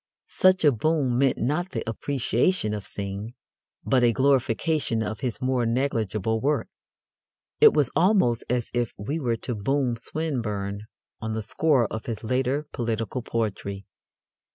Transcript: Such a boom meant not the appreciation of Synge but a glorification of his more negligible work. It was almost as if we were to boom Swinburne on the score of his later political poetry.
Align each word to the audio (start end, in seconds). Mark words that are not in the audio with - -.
Such 0.31 0.65
a 0.65 0.71
boom 0.71 1.19
meant 1.19 1.37
not 1.37 1.69
the 1.73 1.87
appreciation 1.87 2.73
of 2.73 2.87
Synge 2.87 3.33
but 3.85 4.03
a 4.03 4.11
glorification 4.11 5.03
of 5.03 5.19
his 5.19 5.39
more 5.39 5.63
negligible 5.63 6.41
work. 6.41 6.69
It 7.59 7.75
was 7.75 7.91
almost 7.95 8.43
as 8.49 8.71
if 8.73 8.93
we 8.97 9.19
were 9.19 9.37
to 9.45 9.53
boom 9.53 9.95
Swinburne 9.97 10.87
on 11.21 11.33
the 11.33 11.43
score 11.43 11.85
of 11.93 12.07
his 12.07 12.23
later 12.23 12.65
political 12.71 13.21
poetry. 13.21 13.85